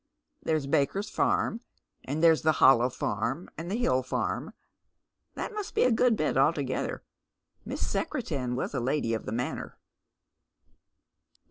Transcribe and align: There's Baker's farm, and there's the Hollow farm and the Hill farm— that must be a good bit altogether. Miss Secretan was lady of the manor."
There's 0.41 0.65
Baker's 0.65 1.11
farm, 1.11 1.61
and 2.05 2.23
there's 2.23 2.41
the 2.41 2.53
Hollow 2.53 2.89
farm 2.89 3.51
and 3.55 3.69
the 3.69 3.75
Hill 3.77 4.01
farm— 4.01 4.55
that 5.35 5.53
must 5.53 5.75
be 5.75 5.83
a 5.83 5.91
good 5.91 6.15
bit 6.17 6.37
altogether. 6.37 7.03
Miss 7.65 7.85
Secretan 7.85 8.55
was 8.55 8.73
lady 8.73 9.13
of 9.13 9.27
the 9.27 9.31
manor." 9.31 9.77